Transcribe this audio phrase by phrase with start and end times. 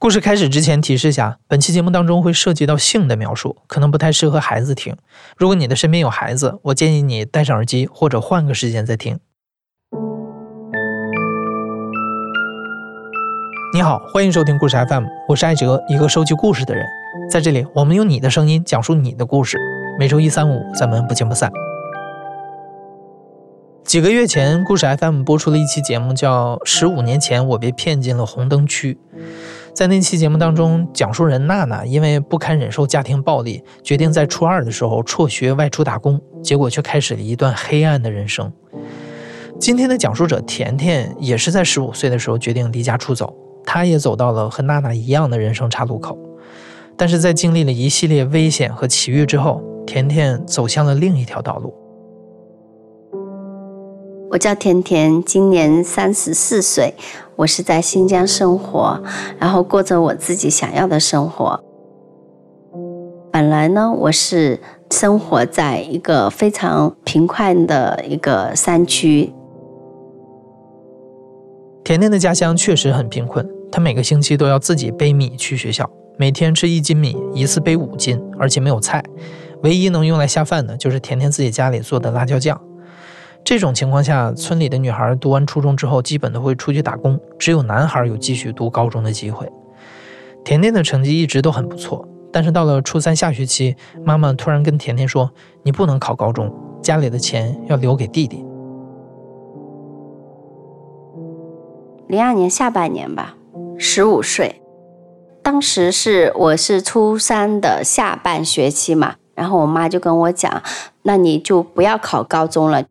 [0.00, 4.96] 故事开始之前提示下，本期节目当中会涉及到性的描述，可能不太适合孩子听。
[5.36, 9.18] 如果你的身边有孩子，我建议你戴上耳机或者换个时间再听。
[13.74, 16.86] 你好，欢迎收听故事 FM，我是艾哲，一个收集故事的人。
[17.30, 19.58] 在这里，我们用你的声音讲述你的故事。
[19.98, 21.52] 每周一、三、五，咱们不见不散。
[23.84, 28.94] 几个月前，故事 FM 播出了一期节目，叫《十五年前我被骗进了红灯区》。
[29.80, 38.52] 在那期节目当中，讲述人娜娜因为不堪忍受家庭暴力，决定在初二的时候辍学外出打工，结果却开始了一段黑暗的人生。
[39.58, 46.18] 今天的讲述者甜甜也是在十五岁的时候决定离家出走，她也走到了和娜娜一样的人生岔路口。
[46.94, 51.72] 但是在经历了一系列危险和奇遇之后，甜甜走向了另一条道路。
[54.32, 56.94] 我叫甜甜，今年三十四岁。
[57.40, 59.02] 我是在新疆生活，
[59.38, 61.58] 然后过着我自己想要的生活。
[63.32, 64.60] 本来呢，我是
[64.90, 69.32] 生活在一个非常贫困的一个山区。
[71.82, 79.02] 甜甜的家乡确实很贫困，她每个星期都要自己背米去学校，每天吃一斤米，一次背五斤，而且没有菜，
[79.62, 82.60] 唯一能用来下饭的就是甜甜自己家里做的辣椒酱。
[83.50, 89.50] 这种情况下，村里的女孩读完初中之后，基本都会出去打工，只有男孩有继续读高中的机会。
[90.44, 95.28] 甜甜的成绩一直都很不错，但是到了初三下学期，妈妈突然跟甜甜说
[95.66, 98.44] ：“你不能考高中，家里的钱要留给弟弟。”
[102.06, 103.34] 零二年下半年吧，
[103.76, 104.62] 十五岁，
[105.42, 110.62] 当时是我是初三的下半学期嘛，然后我妈就跟我讲
[111.02, 112.84] ：“那你就不要考高中了。”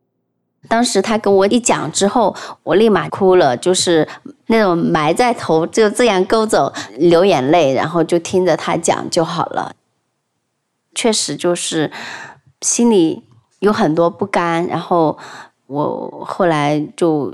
[0.68, 4.08] 当时他跟我一讲之后，我立马哭了，就是
[4.48, 9.74] 那种埋在头就这样勾走流眼泪，然后就听着他讲就好了。
[10.94, 11.92] 确实就是
[12.62, 13.24] 心里
[13.60, 15.18] 有很多不甘，然后
[15.68, 17.34] 我后来就。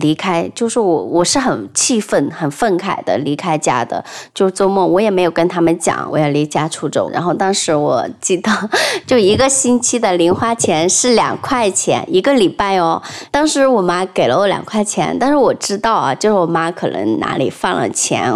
[0.00, 4.04] 离开就是我，我是很气愤、很愤慨的离开家的。
[4.34, 7.10] 就周末我也没有跟他们讲我要离家出走。
[7.10, 8.50] 然后当时我记得，
[9.06, 13.02] 就一个星期的零花钱是两块钱一个礼拜哦。
[13.30, 18.32] 当时我妈给了我两块钱，但是我知道啊，就是我妈可能哪里放了钱，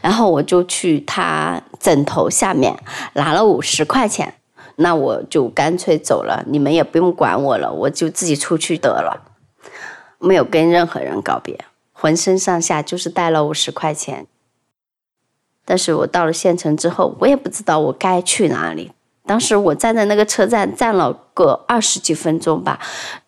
[0.00, 2.76] 然后我就去她枕头下面
[3.14, 4.34] 拿了五十块钱，
[4.76, 9.31] 那我就干脆走了，你们也不用管我了，我就自己出去得了。
[10.22, 14.26] 没有跟任何人告别，浑身上下就是带了五十块钱。
[15.64, 18.92] 但是我到了县城之后，我也不知道我该去哪里。
[19.24, 22.80] 当时我站在那个车站站了个二十几分钟吧，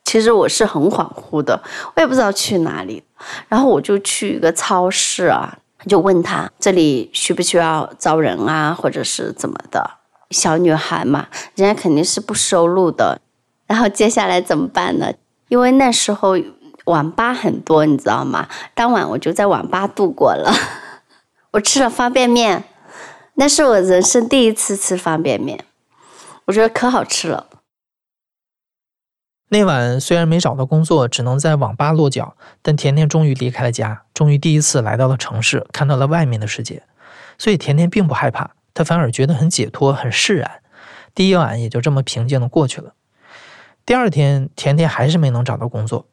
[0.05, 1.63] 其实我是很恍惚的，
[1.95, 3.05] 我也不知道去哪里。
[3.49, 5.57] 然后我就去一个超市啊，
[5.87, 9.99] 就问他这里需不需要招人啊，或者是怎么的？
[10.31, 13.21] 小女孩嘛，人家肯定是不收录的。
[13.69, 15.13] 然后接下来怎么办呢？
[15.49, 16.37] 因为那时候。
[16.85, 18.49] 网吧很多，你知道吗？
[18.75, 20.53] 当晚我就在网吧度过了。
[21.53, 22.65] 我吃了方便面，
[23.35, 25.65] 那是我人生第一次吃方便面，
[26.47, 27.47] 我觉得可好吃了。
[29.49, 36.83] 那晚虽然没找到工作，只能在网吧落脚，但甜甜终于离开了家，终于第一次来到了城市，看到了外面的世界。
[37.39, 40.61] 所以甜甜并不害怕，她反而觉得很解脱、很释然。
[41.15, 42.95] 第一晚也就这么平静的过去了。
[43.87, 46.07] 第二天，甜甜还是没能找到工作。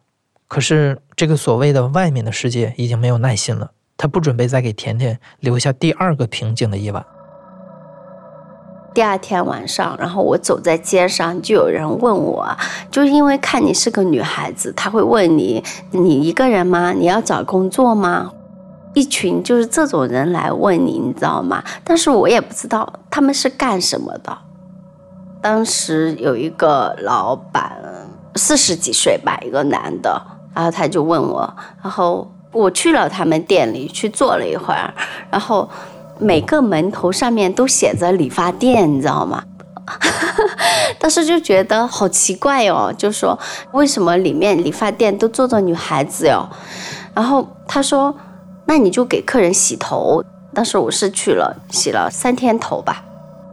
[0.54, 3.72] 可是，这个所谓的外面的世界已经没有耐心了。
[3.96, 7.06] 他不准备再给甜甜留下第二个平静的夜晚。
[8.94, 12.46] 第二天晚上，然后我走在街上，就有人问我，
[12.92, 16.92] 就是因为看你是个女孩子，他会问你：你一个人吗？
[16.92, 18.34] 你要找工作吗？
[18.94, 21.64] 一群就是这种人来问你，你知道吗？
[21.86, 24.38] 但是我也不知道他们是干什么的。
[25.42, 27.72] 当时有一个老板，
[28.36, 30.22] 四十几岁吧，一个男的。
[30.54, 34.94] 然后他就问我，然后我去了他们店里去坐了一会儿，
[35.30, 35.70] 然后
[36.20, 39.44] 每个门头上面都写着理发店，你知道吗？
[41.00, 43.38] 当时就觉得好奇怪哦，就说
[43.72, 46.48] 为什么里面理发店都坐着女孩子哟？
[47.14, 48.16] 然后他说，
[48.66, 50.24] 那你就给客人洗头。
[50.54, 53.04] 当时我是去了洗了三天头吧，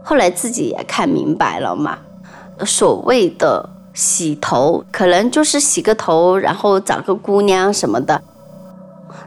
[0.03, 1.97] 后来自己也看明白了嘛，
[2.65, 3.69] 所谓的。
[3.93, 8.21] 洗头可能就是洗个头，然后找个姑娘什么的，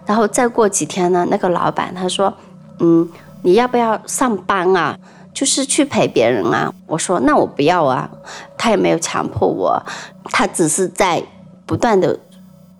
[0.07, 2.33] 然后再过几天呢，那个老板他说
[2.81, 3.09] ：“嗯，
[3.43, 4.97] 你要不要上班啊？
[5.35, 8.11] 就是去陪别人啊？”我说：“那我不要啊。”
[8.57, 9.83] 他也没有强迫我，
[10.25, 11.23] 他只是在
[11.67, 12.19] 不断的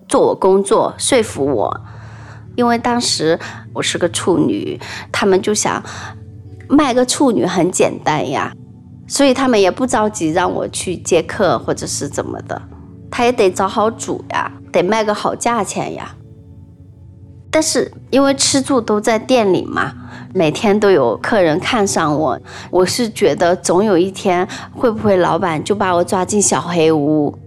[0.07, 1.81] 做我工作，说服我。
[2.55, 3.39] 因为当时
[3.73, 4.79] 我是个处女，
[5.11, 5.83] 他们就想
[6.69, 8.53] 卖个处女很简单呀，
[9.07, 12.61] 所以他们也不着急让我去接客或者是怎么的，
[13.11, 16.15] 他也得找好主呀，得卖个好价钱呀。
[17.51, 19.93] 但是因为吃住都在店里嘛，
[20.33, 22.39] 每天都有客人看上我，
[22.71, 27.37] 我是觉得总有一天会不会老板就把我抓进小黑屋。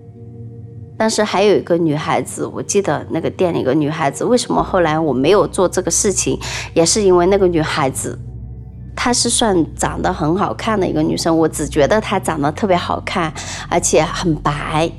[0.97, 6.39] 但是还有一个女孩子，我记得那个店里一个女孩子，为什么后来我没有做这个事情，
[6.73, 8.17] 也是因为那个女孩子，
[8.97, 13.33] 她是算长得很好看的一个女生，我只觉得她长得特别好看，
[13.69, 14.91] 而且很白。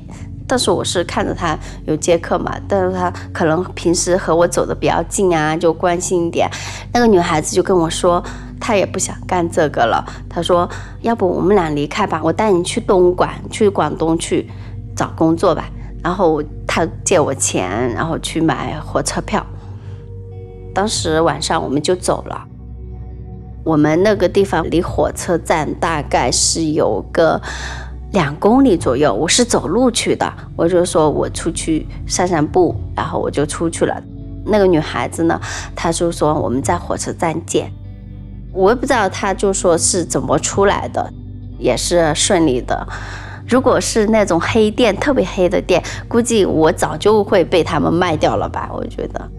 [0.46, 1.54] 但是我是看着她
[1.84, 6.48] 有接客嘛，但是她可能平时和我走的比较近啊，就关心一点。
[6.94, 8.24] 那个女孩子就跟我说，
[8.58, 10.02] 她也不想干这个了。
[10.26, 10.66] 她说，
[11.02, 14.48] 要不我们俩离开吧，我带你去东莞，去广东去
[14.96, 15.68] 找工作吧。
[16.02, 19.44] 然后她借我钱，然后去买火车票。
[20.74, 22.47] 当时晚上我们就走了。
[23.68, 27.38] 我们那个地方离火车站大概是有个
[28.12, 30.32] 两公里左右，我是走路去的。
[30.56, 34.02] 我就说我出去散散步，然后我就出去了。
[34.46, 35.38] 那个女孩子呢，
[35.76, 37.70] 她就说我们在火车站见。
[38.54, 41.12] 我也不知道她就说是怎么出来的，
[41.58, 42.88] 也是顺利的。
[43.46, 48.70] 如果是那种黑店，特别黑的店，估计我早就会被他们卖掉了吧？
[48.72, 49.30] 我觉得，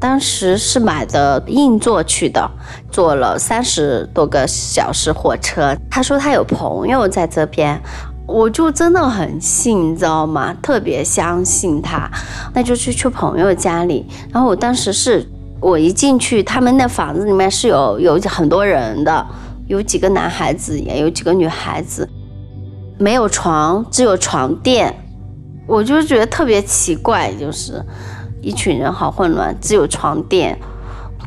[0.00, 2.50] 当时是买的硬座去的，
[2.90, 5.76] 坐了三十多个小时火车。
[5.90, 7.78] 他说他有朋友在这边，
[8.26, 10.56] 我就真的很信，你知道吗？
[10.62, 12.10] 特别相信他，
[12.54, 14.06] 那就去去朋友家里。
[14.32, 15.28] 然后我当时是，
[15.60, 19.26] 我一进去，他们那房子里面是有有很多人的，
[19.66, 22.08] 有几个男孩子，也有几个女孩子。
[22.98, 24.94] 没有床，只有床垫，
[25.66, 27.84] 我就觉得特别奇怪，就是
[28.40, 30.58] 一群人好混乱，只有床垫。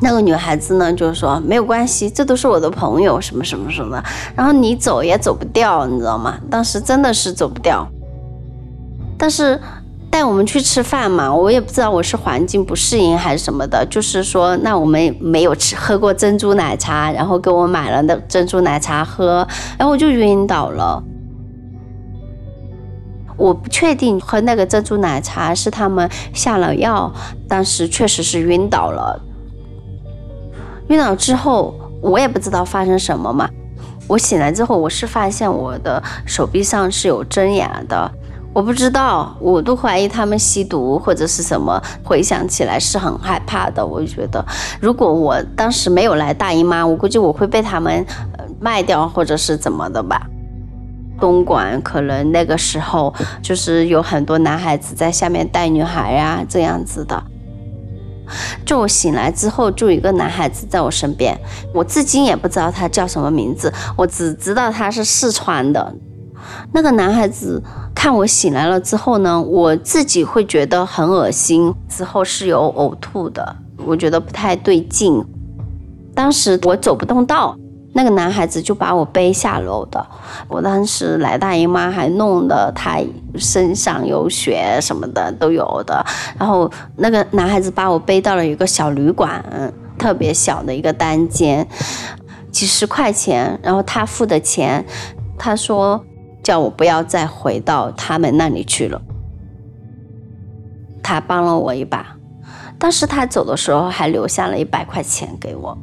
[0.01, 4.03] 那个女孩子呢，就说没有关系，这都是我的朋友，什么什么什么的。
[4.35, 6.37] 然后你走也走不掉，你知道吗？
[6.49, 7.87] 当时真的是走不掉。
[9.17, 9.57] 但是
[10.09, 21.01] 带我们去吃饭嘛，我也不知道我是环境不适应还是什么的，就是说那我们没有吃喝过珍珠奶茶，然后给我买了那珍珠奶茶喝，然后我就晕倒了。
[23.37, 27.11] 我不确定喝那个珍珠奶茶是他们下了药，
[27.47, 29.19] 当时确实是晕倒了。
[30.89, 33.49] 晕倒之后，我也不知道发生什么嘛。
[34.07, 38.11] 我醒来之后，我是发现我的手臂上是有针眼的。
[38.53, 41.81] 我不知道，我都怀疑他们吸毒或者是什么。
[42.03, 43.83] 回想起来是很害怕的。
[43.83, 44.45] 我就觉得，
[44.79, 48.05] 如果我当时没有来大姨妈，我估计我会被他们
[48.59, 50.21] 卖掉或者是怎么的吧。
[51.23, 57.23] 东莞可能那个时候就是有很多男孩子在下面带女孩呀，这样子的。
[58.65, 61.39] 就我醒来之后，就一个男孩子在我身边，
[61.73, 65.95] 我至今也不知道他叫什么名字，我只知道他是四川的。
[66.73, 67.63] 那个男孩子
[67.95, 73.55] 看我醒来了之后呢，我自己会觉得很恶心，之后是有呕吐的，
[73.85, 75.23] 我觉得不太对劲。
[76.13, 77.57] 当时我走不动道。
[77.95, 80.03] 那个男孩子就把我背下楼的，
[80.47, 82.99] 我当时来大姨妈还弄得他
[83.37, 86.03] 身上有血什么的都有的，
[86.39, 89.43] 然后那个男孩子把我背到了一个小旅馆，
[89.97, 91.67] 特别小的一个单间，
[92.51, 94.83] 几十块钱，然后他付的钱，
[95.37, 96.03] 他说
[96.41, 98.99] 叫我不要再回到他们那里去了，
[101.03, 102.17] 他帮了我一把，
[102.79, 105.77] 但是他走的时候还留下了一百块钱给我。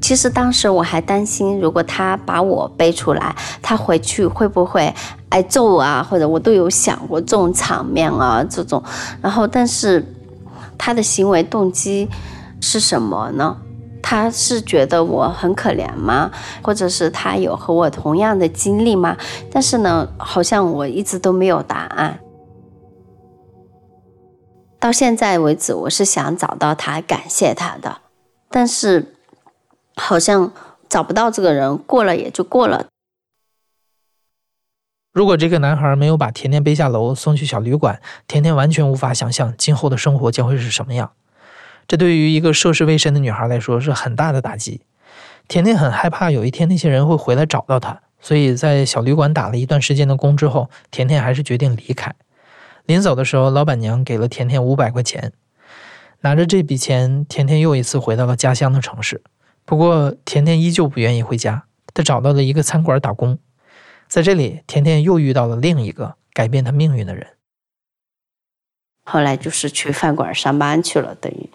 [0.00, 4.92] 其实当时我还担心，如果他把我背出来，他回去会不会
[5.28, 6.02] 挨揍啊？
[6.02, 8.82] 或者我都有想过这种场面啊，这种。
[9.20, 10.04] 然后，但是
[10.78, 12.08] 他的行为动机
[12.62, 13.56] 是什么呢？
[14.02, 16.30] 他是觉得我很可怜吗？
[16.62, 19.14] 或者是他有和我同样的经历吗？
[19.52, 22.18] 但是呢，好像我一直都没有答案。
[24.80, 27.98] 到现在为止，我是想找到他，感谢他的，
[28.50, 29.14] 但是。
[30.00, 30.50] 好像
[30.88, 32.86] 找不到这个人，过了也就过了。
[35.12, 41.12] 如果这个男孩没有把甜甜背下楼送去小旅馆，甜甜完全无法想象今后的生活将会是什么样。
[41.86, 44.80] 这对于一个涉世未深的女孩来说是很大的打击。
[45.46, 52.14] 甜甜很害怕有一天那些人会回来找到她，所以在小旅馆打了一段时间的工之后，甜甜还是决定离开。
[52.86, 55.32] 临走的时候，老板娘给了甜甜五百块钱。
[56.20, 59.22] 拿着这笔钱，甜甜又一次回到了家乡的城市。
[59.70, 61.62] 不过，甜甜依旧不愿意回家。
[61.94, 63.38] 她找到了一个餐馆打工，
[64.08, 67.24] 在这里，甜甜又遇到了另一个改变她命运的人。
[69.04, 71.48] 后来就是去饭馆上班去了，等于。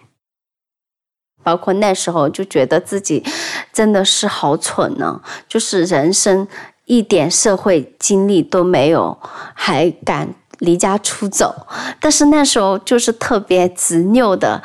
[1.42, 3.22] 包括那时候就觉得自己
[3.70, 6.48] 真的是好蠢呢，就是人生
[6.86, 9.18] 一点社会经历都没有，
[9.54, 11.66] 还敢离家出走。
[12.00, 14.62] 但是那时候就是特别执拗的，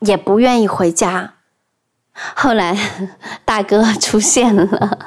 [0.00, 1.34] 也不愿意回家。
[2.36, 2.76] 后来
[3.44, 4.98] 大哥出现了，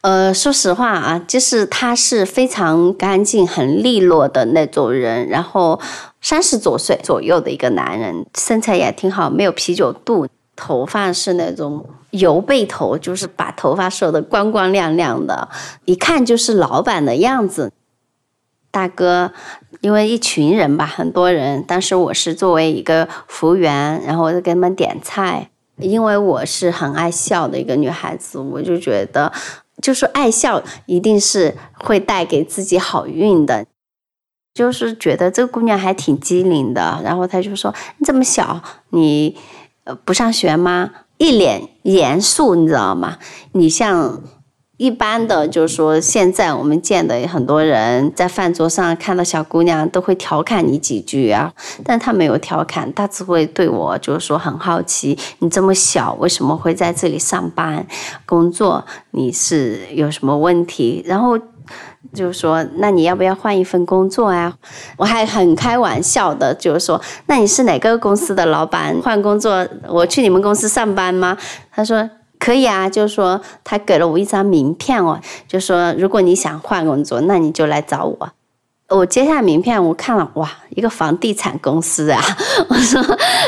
[0.00, 5.78] 呃，说实话啊，就是他是非常干净、很利落的那种人，然后
[6.22, 10.26] 三十多岁左右的一个男人，身材也挺好，没有啤酒肚，
[10.56, 15.50] 头发是那种油背头，就是把头发梳得光光亮亮的，
[15.84, 17.72] 一看就是老板的样子。
[18.70, 19.32] 大哥，
[19.80, 21.62] 因为一群人吧，很多人。
[21.64, 25.50] 当时我是作为一个服务员，然后我就给他们点菜。
[25.78, 29.30] 因为我是很爱笑的一个女孩子，我就觉得，
[29.82, 33.66] 就是爱笑一定是会带给自己好运的。
[34.54, 36.98] 就是觉得这个姑娘还挺机灵的。
[37.04, 39.36] 然后他就说：“你这么小，你
[39.84, 43.18] 呃不上学吗？”一脸严肃，你知道吗？
[43.52, 44.22] 你像。
[44.78, 51.50] 一般的，就是说，现在我们见的很多人在饭桌上看到小姑娘，都会调侃你几句啊。
[51.82, 57.86] 但他没有调侃，他只会对我就是说很好奇，你这么小，为什么会在这里上班
[58.26, 58.84] 工作？
[59.12, 61.02] 你是有什么问题？
[61.06, 61.38] 然后
[62.12, 64.52] 就是说，那你要不要换一份工作呀？
[64.98, 68.94] 我还很开玩笑的，就是说，那你是哪个公司的老板？
[69.02, 71.38] 换工作，我去你们公司上班吗？
[71.72, 72.10] 他说。
[72.46, 78.30] 可以啊，就是说他给了我一张名片哦，就说如果你想换工作，那你就来找我。
[78.88, 82.22] 我接下名片，我看了，哇，一个房地产公司啊！
[82.70, 83.02] 我说，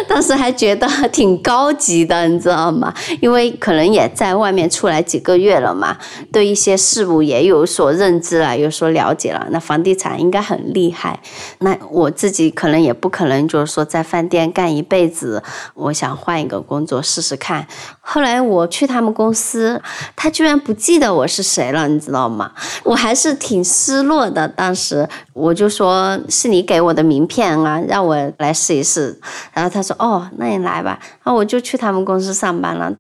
[0.09, 2.93] 当时还觉得挺高级的，你知道吗？
[3.21, 5.97] 因为可能也在外面出来几个月了嘛，
[6.33, 9.47] 对一些事物也有所认知了，有所了解了。
[9.51, 11.21] 那房地产应该很厉害。
[11.61, 15.41] 那我自己可能也不可能就是说在饭店干一辈子，
[15.75, 17.65] 我想换一个工作试试看。
[18.01, 19.81] 后来我去他们公司，
[20.17, 22.51] 他居然不记得我是谁了，你知道吗？
[22.83, 25.09] 我还是挺失落的，当时。
[25.39, 29.19] 我就说是你给我的名片啊，让我来试一试。
[29.53, 32.93] 然后他说：“哦，那你来吧。”然后我就去他们公司上班了。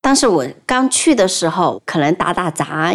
[0.00, 2.94] 当时我刚去的时候，可能打打杂，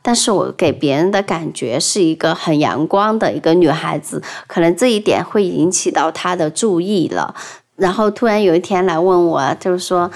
[0.00, 7.34] 但是我给别人的感觉是一个很阳光的一个女孩子，可能这一点会引起到他的注意了。
[7.76, 10.10] 然后突然有一天来问我，就是说。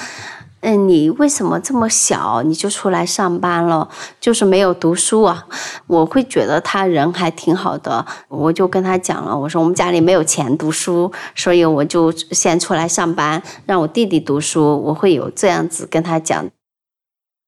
[0.69, 3.89] 嗯，你为什么这么小你就出来上班了？
[4.21, 5.47] 就是没有读书啊？
[5.87, 14.83] 我会觉得他人还挺好的，我就跟他讲了，我说我们家里没有钱读书，所以我就先出来上班，让我弟弟读书。
[14.87, 16.51] 我会有这样子跟他讲，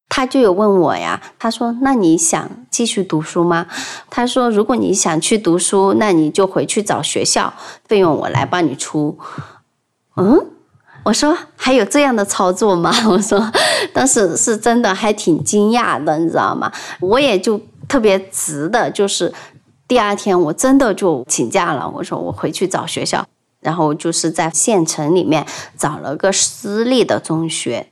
[0.08, 3.66] 他就有问我呀，他说：“那你想继续读书吗？”
[4.08, 7.52] 他说：“如果你想去读书，那你就回去找学校，
[7.84, 9.18] 费用我来帮你出。”
[10.14, 10.46] 嗯。
[11.08, 12.92] 我说还有这样的操作吗？
[13.08, 13.50] 我说
[13.94, 16.70] 当时是真的还挺惊讶的，你知道吗？
[17.00, 19.32] 我也就特别直的，就是
[19.86, 21.90] 第二天我真的就请假了。
[21.94, 23.26] 我说我回去找学校，
[23.60, 25.46] 然后就是在县城里面
[25.78, 27.90] 找了个私立的中学，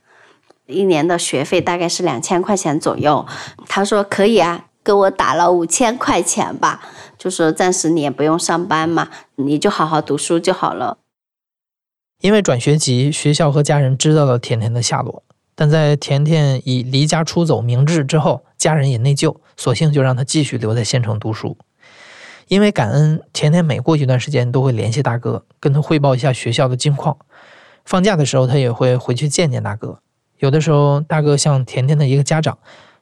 [0.67, 3.25] 一年的学费大概是两千块钱左右。
[3.67, 6.81] 他说可以啊，给我打了五千块钱吧，
[7.17, 9.07] 就说暂时你也不用上班嘛，
[9.37, 10.99] 你就好好读书就好了。
[12.19, 21.57] 因为转学籍，学校和家人知道了甜甜的下落，但在甜甜以离家出走明志之后，家人也内疚，索性就让她继续留在县城读书。
[22.47, 27.17] 因为感恩，甜甜每过一段时间都会联系大哥，跟他汇报一下学校的近况。
[27.85, 29.99] 放假的时候，他也会回去见见大哥。
[30.39, 32.55] 有的时候，大哥像甜甜的一个家长；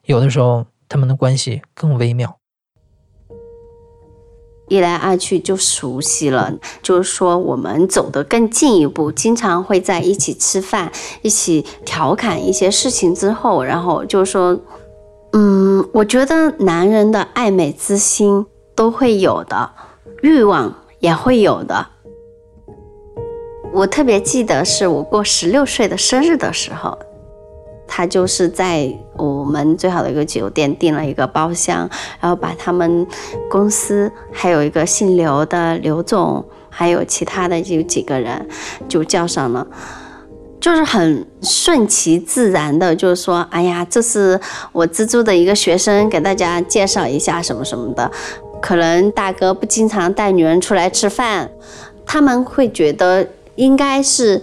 [0.04, 2.38] 有的时候，他们的关系更微妙。
[4.68, 10.90] 一来二去就熟悉了，就是说我们走得更进一步，经常会在一起吃饭，
[11.22, 14.58] 一起调侃一些事情之后，然后就是说，
[15.32, 18.44] 嗯，我觉得男人的爱美之心
[18.74, 19.70] 都会有的，
[20.22, 21.86] 欲望也会有的。
[23.72, 26.98] 我特别记得是我过十六岁的生日的时候。
[27.88, 31.88] 他就是在我们最好的一个酒店订了一个包厢，
[32.20, 33.06] 然后把他们
[33.48, 38.46] 公司还有一个姓刘的刘总，还有其他的有几个人
[38.88, 39.66] 就叫上了，
[40.60, 44.38] 就是很顺其自然的，就是说，哎呀，这是
[44.72, 48.10] 我资助的一个学生，给大家介绍一下什么什么的。
[48.60, 51.50] 可能大哥不经常带女人出来吃饭，
[52.04, 54.42] 他们会觉得应该是。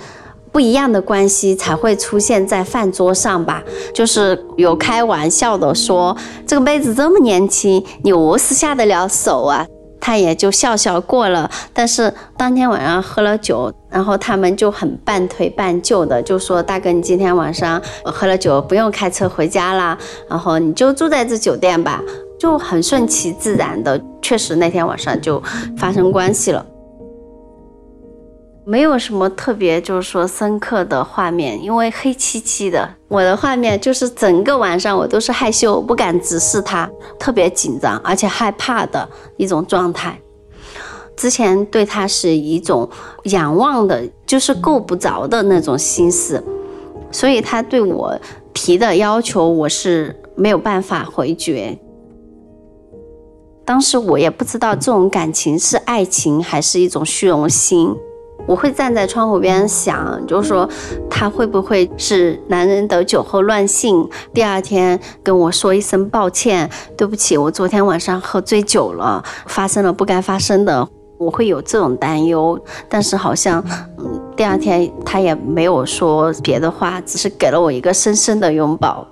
[0.54, 3.62] 不一样的关系才会出现在饭桌上吧，
[3.94, 6.16] 就是有开玩笑的说，
[6.48, 9.66] 这个妹子这么年轻，你何时下得了手啊？
[10.00, 11.50] 他也就笑笑过了。
[11.74, 19.98] 但是当天晚上喝了酒，然后他们就很半推半就的就说：“大哥，你今天晚上喝了酒，不用开车回家啦，
[20.30, 22.02] 然后你就住在这酒店吧。”
[22.38, 25.42] 就很顺其自然的，确实那天晚上就
[25.78, 26.66] 发生关系了。
[28.66, 32.90] 没有什么特别，就是说深刻的画面，因为黑漆漆的。
[33.10, 36.90] 我的画面就是整个晚上我都是害羞，不敢直视他，
[37.20, 40.18] 特别紧张，而且害怕的一种状态。
[41.18, 42.90] 之前对他是一种
[43.26, 46.42] 仰望的，就是够不着的那种心思，
[47.12, 48.18] 所以他对我
[48.54, 51.78] 提的要求，我是没有办法回绝。
[53.66, 57.94] 当时我也不知道这种感情是爱情还是一种虚荣心。
[58.46, 60.68] 我会站在窗户边想，就是说
[61.10, 72.60] 他会不会是男人的酒后乱性，第二天跟我说一声抱歉，对不起，我昨天晚上喝醉酒了，发生了不该发生的，我会有这种担忧。
[72.90, 73.64] 但是好像，
[73.98, 79.08] 嗯，第二天他也没有说别的话，只是给了我一个深深的拥抱。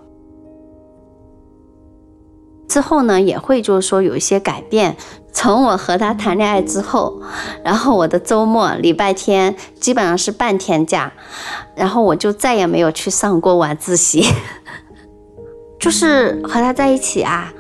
[2.67, 4.95] 之后呢，也会就是说有一些改变。
[5.33, 7.21] 从我和他谈恋爱之后，
[7.63, 11.11] 然后我的周末礼拜天基本上是半天假，
[11.75, 14.25] 然后我就再也没有去上过晚自习。
[15.79, 17.51] 就是和他在一起啊，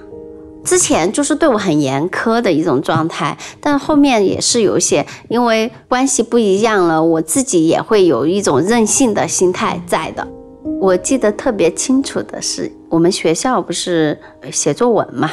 [0.63, 10.27] 之前就是对我很严苛的一种状态，但后面也是有一些，因为关系不一样了，我自己也会有一种任性的心态在的。
[10.79, 14.19] 我记得特别清楚的是，我们学校不是
[14.51, 15.31] 写作文嘛，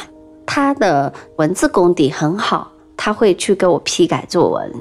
[0.51, 4.73] 他的文字功底很好，他会去给我批改作文。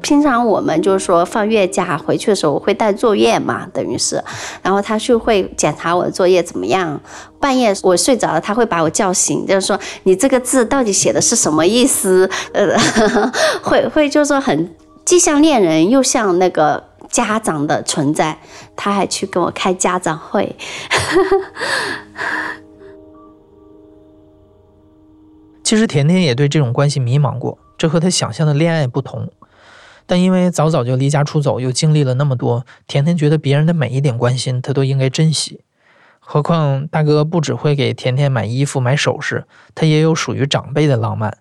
[0.00, 4.22] 平常我们就是说放月假回去的时候，我会带作业嘛，等于是，
[4.62, 6.98] 然后他就会检查我的作业怎么样。
[7.38, 12.28] 半夜我睡着了，他会把我叫醒，就是说你这个字到底写的是什么意思？
[12.54, 12.74] 呃，
[13.62, 14.74] 会会就是说很
[15.04, 16.82] 既像恋人又像那个。
[17.10, 18.38] 家长的存在，
[18.76, 20.54] 他还去跟我开家长会。
[25.70, 29.30] 其实甜甜也对这种关系迷茫过，这和他想象的恋爱不同。
[30.04, 35.60] 但因为早早就离家出走，又经历了那么多，甜甜觉得别人的每一点关心，他都应该珍惜。
[36.18, 41.38] 何况大哥不只会给甜甜买衣服、买首饰，他也有属于长辈的浪漫。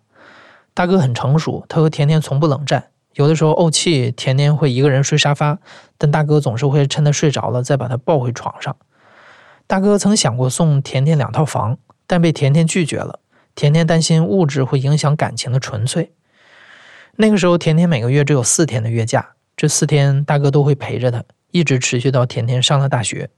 [0.76, 2.90] 大哥很成熟，他和甜甜从不冷战。
[3.16, 5.58] 有的时候怄气，甜甜会一个人睡沙发，
[5.98, 8.76] 但大哥总是会趁她睡着了再把她抱回床上。
[9.66, 13.19] 大哥曾想过送甜甜两套房，但被甜甜拒绝了。
[13.60, 16.14] 甜甜担心物质会影响感情的纯粹。
[17.18, 23.30] 那个时候，甜甜每个月只有四天的月假，这四天大哥都会陪着她，一直持续到甜甜上了大学。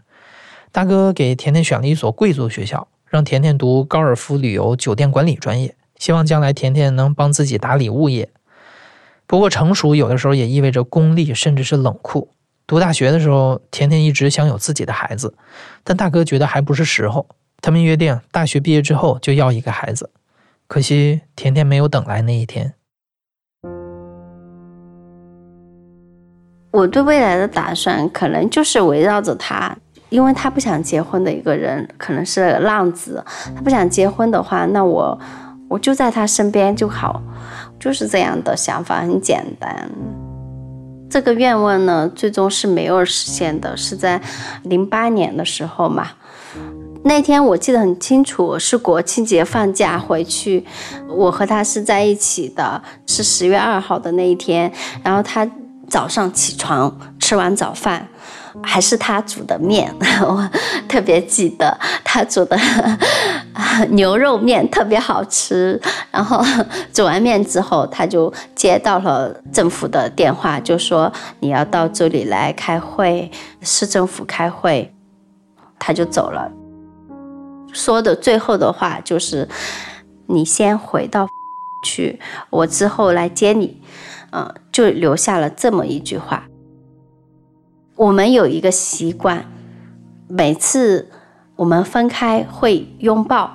[0.71, 8.29] 大哥给甜甜选了一所贵族学校，让甜甜读高尔夫旅游酒店管理专业，希望将来甜甜能帮自己打理物业。
[9.25, 12.29] 不过成熟有的时候也意味着功利，甚至是冷酷。
[12.67, 15.33] 读大学的时候，甜甜一直想有自己的孩子，
[15.83, 17.25] 但大哥觉得还不是时候。
[17.61, 20.09] 他们约定大学毕业之后就要一个孩子，
[20.67, 22.73] 可惜甜甜没有等来那一天。
[26.71, 29.77] 我对未来的打算可能就是围绕着他，
[30.09, 33.23] 因为他不想结婚的一个人，可能是浪子。
[33.55, 35.19] 他不想结婚的话，那我
[35.69, 37.21] 我就在他身边就好。
[37.79, 39.89] 就是这样的想法很简单，
[41.09, 44.21] 这个愿望呢，最终是没有实现的，是在
[44.63, 46.07] 零八年的时候嘛。
[47.03, 50.65] 那天我记得很清楚，是国庆节放假回去，
[51.09, 54.71] 我和他是在一起的，是十月二号的那一天。
[55.03, 55.49] 然后他
[55.89, 58.07] 早上起床吃完早饭。
[58.61, 60.49] 还是他煮的面， 我
[60.87, 62.59] 特别记得他煮的
[63.91, 65.79] 牛肉面特别好吃。
[66.11, 66.43] 然后
[66.91, 74.93] 煮完面之后，他就接到了政府的电话，就说你要到这里来开会，市政府开会，
[75.79, 76.51] 他就走了。
[77.71, 79.47] 说的最后的话就是
[80.27, 81.27] 你先回到
[81.85, 83.81] 去，我之后来接你。
[84.33, 86.45] 嗯，就留下了这么一句话。
[87.97, 89.45] 我们有一个习惯，
[90.29, 91.09] 每次
[91.57, 93.51] 我们分开会拥抱，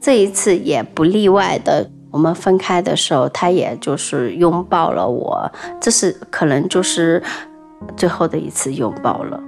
[0.00, 1.88] 这一次也不例外的。
[2.10, 5.48] 我们分开的时候，他也就是拥抱了我，
[5.80, 7.22] 这是可能就是
[7.96, 9.40] 最后的一次拥抱了。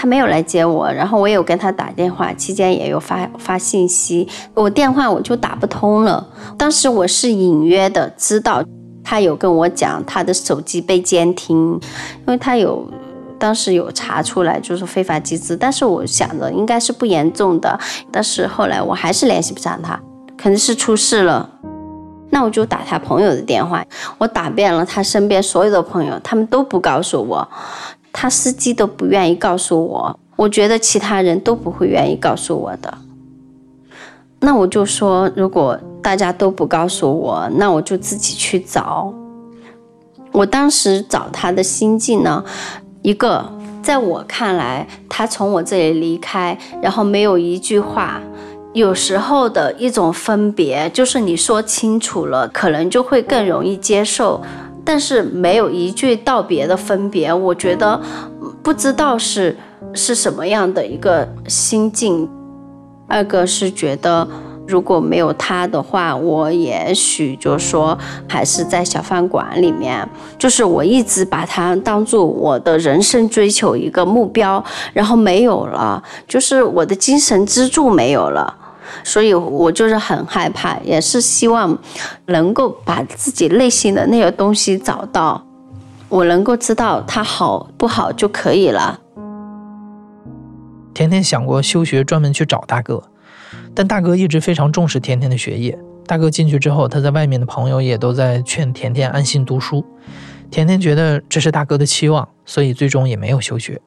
[0.00, 6.24] 他没有来接我，然后我有跟他打电话，期间也有发发信息，我电话我就打不通了。
[6.56, 8.62] 当时我是隐约的知道。
[9.02, 12.86] 他有跟我讲他的手机被监听，因为他有
[13.38, 17.80] 当时有查出来就是非法集资，但是我想着应该是不严重的，
[18.12, 19.98] 但是后来我还是联系不上他。
[20.36, 21.48] 肯定是出事了。
[22.30, 23.82] 那我就打他朋友的电话，
[24.18, 27.48] 我打遍了他身边所有的朋友，他们都不告诉我，
[28.12, 32.92] 他司机都不愿意告诉我，我觉得其他人都不会愿意告诉我的。
[34.40, 39.12] 那我就说，如果大家都不告诉我，那我就自己去找。
[40.32, 42.44] 我当时找他的心境呢，
[43.02, 43.50] 一个
[43.82, 48.20] 在我看来，他从我这里离开，然后没有一句话。
[48.74, 54.40] 有时候的一种分别，就是你说清楚了，可能就会更容易接受。
[54.88, 58.00] 但是没有一句道别的分别，我觉得
[58.62, 59.54] 不知道是
[59.92, 62.26] 是什么样的一个心境。
[63.06, 64.26] 二个是觉得
[64.66, 78.54] 如果没有他的话，我也许就说还是在小饭馆里面，就是我一直把他当做我的人生追求一个目标，然后没有了，就是我的精神支柱没有了。
[79.04, 81.78] 所以，我就是很害怕，也是希望
[82.26, 85.44] 能够把自己内心的那个东西找到，
[86.08, 89.00] 我能够知道它好不好就可以了。
[90.94, 93.02] 甜甜想过休学，专门去找大哥，
[93.74, 95.78] 但大哥一直非常重视甜甜的学业。
[96.06, 99.84] 大哥进去之后，他在外面的朋友也都在劝甜甜安心读书。
[100.50, 103.80] 甜甜觉得这是大哥的期望，所以最终也没有休学。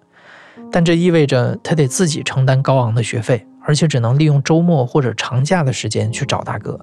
[0.71, 3.45] 但这意味着他得自己承担高昂的学费。
[3.63, 6.79] 而且只能利用周末或者长假的时间去找大哥，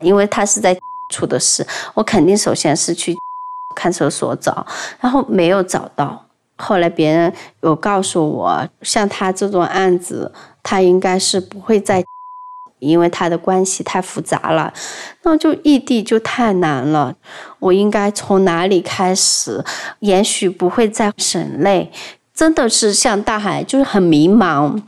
[0.00, 0.76] 因为他是在
[1.12, 3.14] 出的事，我肯定首先是去
[3.74, 4.66] 看守所找，
[5.00, 6.26] 然后没有找到。
[6.56, 12.04] 后来别人有告诉我，像他这种案子，他应该是不会再，
[12.80, 14.74] 因为他的关系太复杂了，
[15.22, 17.16] 那就异地就太难了。
[17.60, 19.64] 我应该从哪里开始？
[20.00, 21.92] 也许不会在 省内。
[22.38, 24.80] 真的是像大海，就是很迷茫，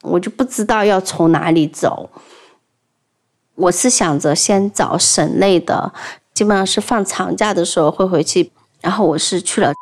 [0.00, 2.08] 我就不知道要从哪里走。
[3.56, 5.92] 我是想着先找省内的，
[6.32, 8.50] 基本上是放长假的时候会回去。
[8.80, 9.74] 然后我是去了，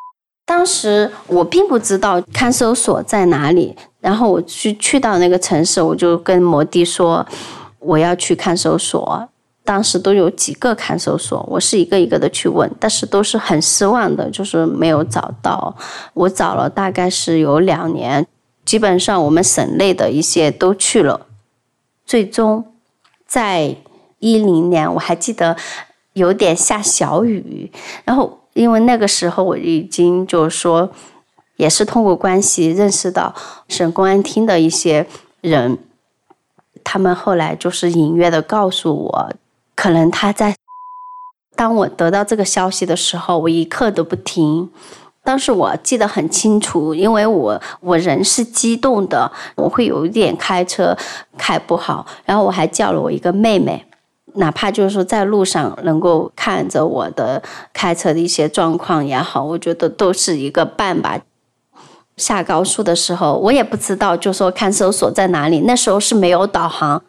[0.46, 3.76] 当时我并不知道看守所在哪里。
[4.00, 7.26] 然后我去去到那个城市，我就跟摩的说
[7.78, 9.28] 我要去看守所。
[9.62, 15.76] 当时都有几个看守所，我是一个一个的去问，但是都是很失望的，就是没有找到。
[16.14, 18.26] 我找了大概是有两年，
[18.64, 21.26] 基本上我们省内的一些都去了。
[22.04, 22.72] 最终，
[23.26, 23.76] 在
[24.18, 25.56] 一零年，我还记得
[26.14, 27.70] 有点下小雨，
[28.04, 30.90] 然后因为那个时候我已经就是说，
[31.56, 33.32] 也是通过关系认识到
[33.68, 35.06] 省公安厅的一些
[35.42, 35.78] 人，
[36.82, 39.32] 他们后来就是隐约的告诉我。
[39.80, 40.54] 可能他在，
[41.56, 44.68] 当我得到这个消息的时候，我一刻都不停。
[45.24, 50.94] 当时我记得很清楚，因为我我人是激动的，我会有一点开车
[51.38, 52.04] 开不好。
[52.26, 53.86] 然后我还叫了我一个妹妹，
[54.34, 61.18] 哪怕就是说在路上能够看着我的开车的一些状况也好，我觉得都是一个伴吧。
[62.18, 67.02] 下高速的时候，我也不知道，就说看守所在哪里，那时候是没有导航。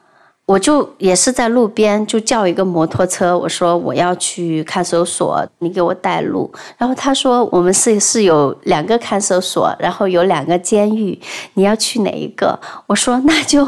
[0.51, 6.51] 我就也是在路边就叫一个摩托车，我说我要去看守所，你给我带路。
[6.77, 11.17] 然后他说我们是是有两个看守所，然后有两个监狱，
[11.53, 12.59] 你要去哪一个？
[12.85, 13.65] 我说那就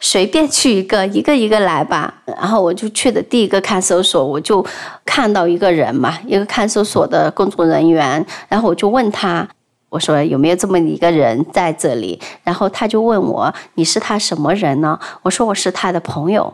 [0.00, 2.14] 随便去一个，一个一个来吧。
[2.24, 4.64] 然后我就去的第一个看守所，我就
[5.04, 9.46] 看到一个人嘛，一个看守所的工作人员，然后我就问他。
[9.92, 12.18] 我说有没有这么一个人在这里？
[12.42, 14.98] 然后他就问我你是他什么人呢？
[15.20, 16.50] 我说我是他的朋友。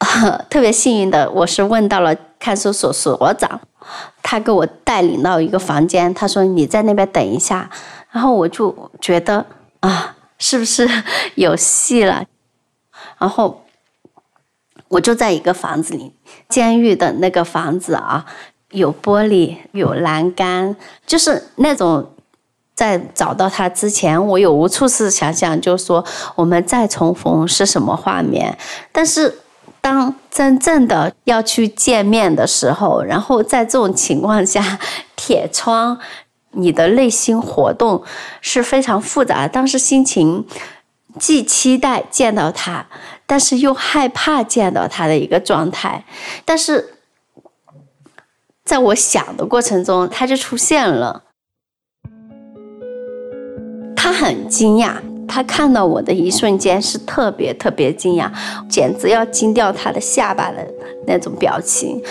[0.48, 3.60] 特别幸运的，我是问到了看守所所长，
[4.22, 7.68] 他给我带领到一个房间，他说你在那边等一下。
[8.10, 9.44] 然后我就觉得
[9.80, 10.88] 啊，是不是
[11.36, 12.24] 有戏了？
[13.18, 13.66] 然后
[14.88, 16.14] 我就在一个房子里，
[16.48, 18.24] 监狱的那个房子啊，
[18.70, 20.74] 有玻璃，有栏杆，
[21.06, 22.08] 就是那种。
[22.74, 26.04] 在找到他之前，我有无数次想想，就说
[26.34, 28.56] 我们再重逢是什么画面。
[28.90, 29.40] 但是，
[29.80, 34.78] 当真正的要去见面的时候，然后在这种情况下，
[35.16, 35.98] 铁窗，
[36.52, 38.02] 你的内心活动
[38.40, 39.46] 是非常复杂。
[39.46, 40.46] 当时心情
[41.18, 42.86] 既期待见到他，
[43.26, 46.04] 但是又害怕见到他的一个状态。
[46.44, 46.94] 但是，
[48.64, 51.24] 在我想的过程中，他就出现了。
[54.02, 54.94] 他很惊讶，
[55.28, 58.28] 他看到我的一瞬间是特别特别惊讶，
[58.68, 60.56] 简直要惊掉他的下巴的
[61.06, 62.02] 那种表情。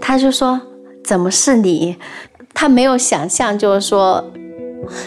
[0.00, 0.60] 他就说
[1.06, 1.96] ：“怎么是你？”
[2.52, 4.32] 他没有想象，就是说，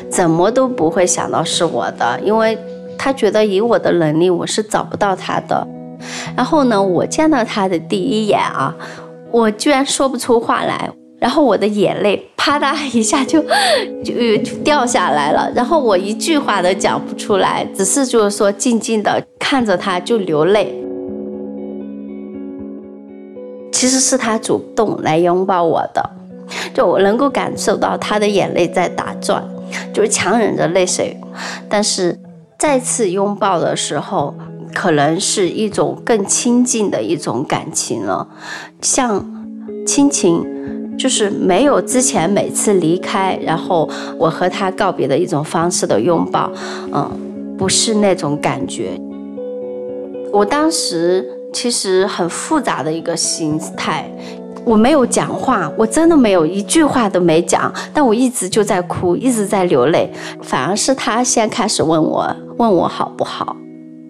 [0.09, 2.57] 怎么都不会想到是我的，因为
[2.97, 5.67] 他觉得以我的能力，我是找不到他的。
[6.33, 8.73] 然后呢，我见到他的第一眼啊，
[9.31, 10.89] 我居然说不出话来，
[11.21, 13.39] 然后我的眼泪啪嗒一下就
[14.03, 14.13] 就
[14.63, 20.75] 掉下来了，然后我一句话都讲不出来，只是就是说静静的看着他就流泪。
[23.71, 26.09] 其实是他主动来拥抱我的，
[26.73, 29.47] 就我能够感受到他的眼泪在打转，
[29.93, 31.15] 就是强忍着泪水，
[31.69, 32.19] 但是
[32.57, 34.33] 再次拥抱的时候。
[34.73, 38.25] 可能是一种更亲近的一种感情了，
[38.81, 39.21] 像
[39.85, 40.45] 亲情，
[40.97, 46.51] 就是没有之前每次离开，然后我和他告别的一种方式的拥抱，
[46.93, 48.91] 嗯，不是那种感觉。
[50.31, 54.09] 我当时其实很复杂的一个心态，
[54.63, 60.09] 我没有讲话，我真的没有一句话都没讲，但我一直就在哭，一直在流泪，
[60.41, 63.55] 反而是他先开始问我，问我好不好。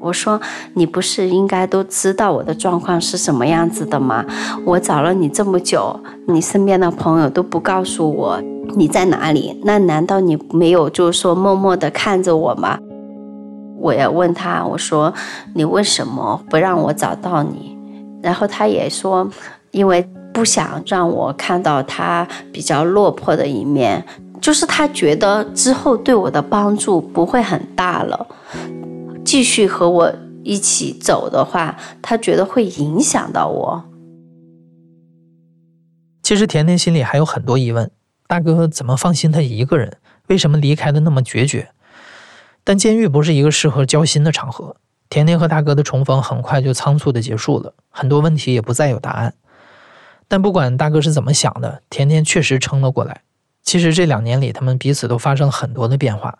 [0.01, 0.41] 我说
[0.73, 4.25] ：“你不是应该都知道我的状况是什么样子的吗？
[4.65, 8.41] 我找了你这么久，你身边的朋友都不告诉我
[8.75, 12.79] 你在哪里，那难道你没有就是说默默的看着我吗？”
[13.79, 15.13] 我也问他，我说
[15.53, 17.77] ：“你为什么不让我找到你？”
[18.21, 19.29] 然后他也说
[19.71, 24.03] ：“因为不想让我看到他比较落魄的一面，
[24.39, 28.27] 就是他觉得之后对我的帮助不会很大了。”
[29.31, 30.13] 继续和我
[30.43, 33.85] 一起走的话，他觉得会影响到我。
[36.21, 37.89] 其实甜甜心里还有很多疑问：
[38.27, 39.99] 大哥怎么放心他一个人？
[40.27, 41.69] 为什么离开的那么决绝？
[42.65, 44.75] 但监狱不是一个适合交心的场合。
[45.07, 49.33] 甜甜和大哥的重逢很快就仓促的结束了，很多问题也不再有答案。
[50.27, 53.21] 但不管大哥是怎么想的，甜甜确实撑了过来。
[53.63, 56.37] 其实这两年里，他们彼此都发生了很多的变化。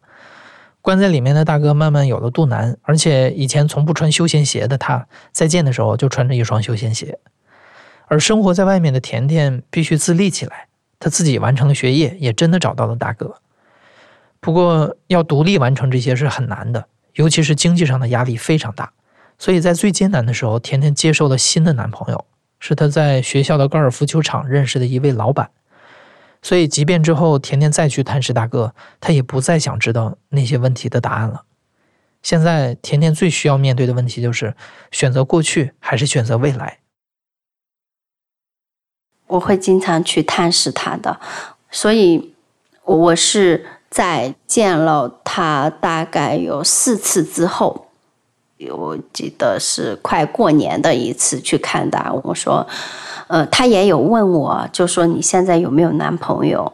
[0.82, 7.20] 关在里面的大哥慢慢有了肚腩，而且以前从不穿休闲鞋的他，再见的时候就穿着一双休闲鞋。
[8.08, 10.68] 而生活在外面的甜甜必须自立起来，
[11.00, 13.36] 他自己完成了学业，也真的找到了大哥。
[14.40, 18.92] 不过要独立完成这些是很难的，尤其是经济上的压力非常大。
[19.38, 22.26] 所以在最艰难的时候，甜甜接受了新的男朋友，
[22.60, 25.52] 是她在学校的高尔夫球场认识的一位老板。
[26.42, 31.44] 所以，即便之后甜甜再去探视大哥，他也不再想知道那些问题的答案了。
[32.24, 34.56] 现在，甜甜最需要面对的问题就是
[34.92, 36.80] 选择过去还是选择未来。
[39.28, 41.20] 我会经常去探视他的，
[41.70, 42.34] 所以
[42.84, 47.91] 我是在见了他大概有四次之后，
[48.70, 52.68] 我记得是快过年的一次去看他，我说。
[53.28, 56.70] 呃，他也有问我，就说你现在有没有男朋友？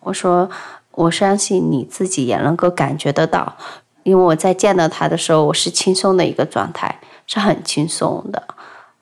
[0.00, 0.50] 我说
[0.90, 3.56] 我相信你自己也能够感觉得到，
[4.02, 8.42] 因为我在见到他的时候，我是轻松的一个状态，是很轻松的。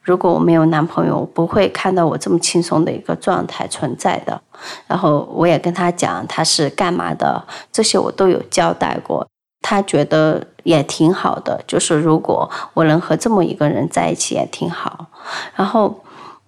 [0.00, 4.40] 如果我没有男朋友，我不会看到我这么轻松的一个状态存在的。
[4.86, 7.42] 然后我也跟他讲他是干嘛的，
[7.72, 9.26] 这些我都有交代过，
[9.60, 11.62] 他觉得也挺好的。
[11.66, 15.06] 就是如果我能和这么一个人在一起，也挺好。
[15.54, 16.02] 然后。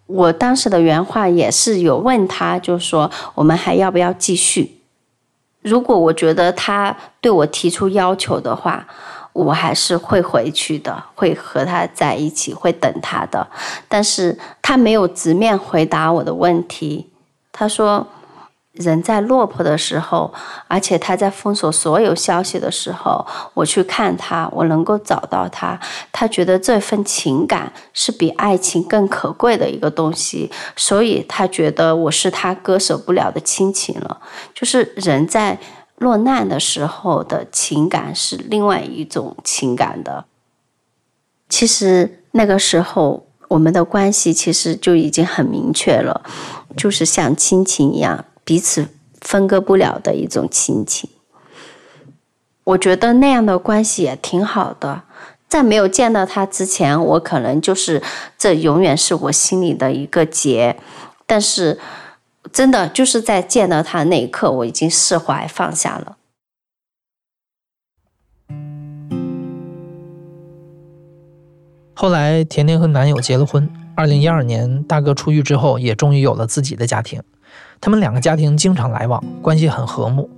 [0.07, 4.83] 我当时的原话也是有问他，就说我们还要不要继续？
[5.63, 8.87] 如果我觉得他对我提出要求的话，
[9.33, 13.49] 我还是会回去的，会和他在一起，会等他的。
[13.89, 17.09] 但是他没有直面回答我的问题，
[17.51, 18.07] 他说。
[18.75, 20.35] 人在落魄的时候，
[20.67, 25.79] 而且他在封锁所有消息的时候，我去看他，我能够找到他。
[26.11, 34.21] 他觉得这份情感是比爱情更可贵的一个东西，所以他觉得我是他割舍不了的亲情了。
[34.53, 35.57] 就是人在
[35.99, 40.25] 落难的时候的情感是另外一种情感的。
[41.49, 46.23] 其实那个时候我们的关系其实就已经很明确了，
[46.77, 48.25] 就是像亲情一样。
[48.45, 48.89] 彼此
[49.21, 51.09] 分割不了的一种亲情，
[52.65, 55.05] 我觉得那样的关系也挺好的。
[55.49, 58.03] 在没有见到他之前，我可能就是
[58.37, 60.77] 这永远是我心里的一个结。
[61.27, 61.79] 但是，
[62.53, 66.17] 真的就是在见到他那一刻，我已经释怀放下了。
[71.95, 73.71] 后来，甜甜和男友结了婚。
[73.97, 77.23] 二零一二年，大哥出狱之后，也终于有了自己的家庭。
[77.81, 80.29] 他们两个家庭经常来往，关系很和睦。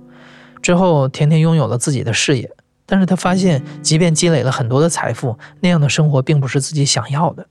[0.61, 2.49] 之后，甜甜拥有了自己的事业，
[2.85, 7.45] 但是她发现，即便积累了很多的财富，那样的生活并不是自己想要的。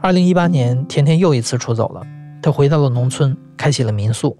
[0.00, 2.02] 二零一八年，甜甜又一次出走了，
[2.42, 4.36] 她回到了农村，开启了民宿。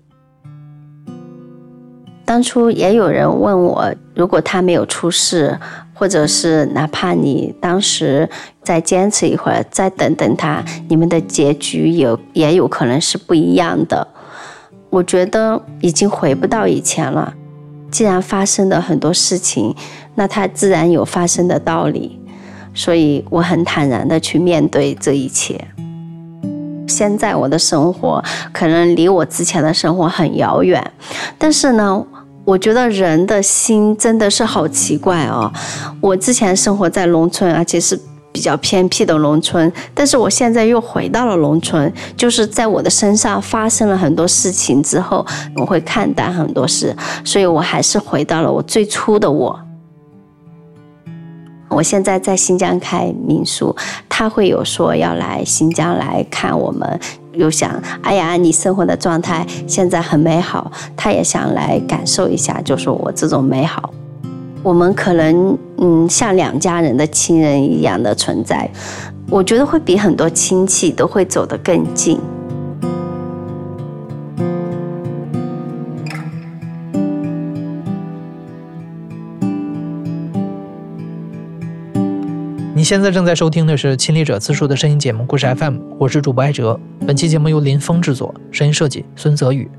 [2.24, 5.58] 当初也有人问我，如果他没有出事，
[5.92, 8.30] 或者是哪怕你当时
[8.62, 14.06] 再坚持一会儿，再等等他，你们的结局有也有可能是不一样的。
[14.90, 17.32] 我觉得已经回不到以前了。
[17.90, 19.74] 既然发生的很多事情，
[20.14, 22.18] 那它自然有发生的道理。
[22.72, 25.60] 所以我很坦然的去面对这一切。
[26.86, 28.22] 现在我的生活
[28.52, 30.80] 可能离我之前的生活很遥远，
[31.36, 32.04] 但是呢，
[32.44, 35.52] 我觉得人的心真的是好奇怪哦。
[36.00, 37.98] 我之前生活在农村，而且是
[38.32, 45.24] 比较偏僻的农村，但是我现在又回到了农村，就是在我的身上发生了很多事情之后，
[45.56, 49.58] 我会看淡很多事，所以我还是回到了我最初的我。
[51.68, 53.74] 我现在在新疆开民宿，
[54.08, 57.00] 他会有说要来新疆来看我们，
[57.32, 63.94] 又想，哎呀，你生活的状态现在很美好，他也想来感受一下，就是我这种美好。
[64.64, 68.70] 我们可能，嗯，像两家人的亲人一样的存在，
[69.28, 72.20] 我觉得会比很多亲戚都会走得更近。
[82.74, 86.80] 你现在正在收听的是《亲历者自述》的声音节目《故事 FM》，我是主播艾哲。
[87.06, 89.70] 本期节目由林峰制作，声音设计孙泽宇。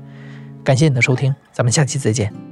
[0.62, 2.51] 感谢你的收听，咱们下期再见。